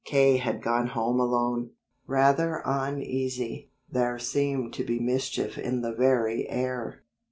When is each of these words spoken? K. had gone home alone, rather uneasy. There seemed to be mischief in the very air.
K. 0.03 0.37
had 0.37 0.63
gone 0.63 0.87
home 0.87 1.19
alone, 1.19 1.73
rather 2.07 2.63
uneasy. 2.65 3.69
There 3.87 4.17
seemed 4.17 4.73
to 4.73 4.83
be 4.83 4.99
mischief 4.99 5.59
in 5.59 5.81
the 5.83 5.93
very 5.93 6.49
air. 6.49 7.03